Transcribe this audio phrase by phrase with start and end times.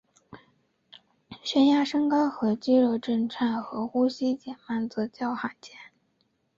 [1.43, 5.77] 血压升高和肌肉震颤和呼吸减慢则较罕见。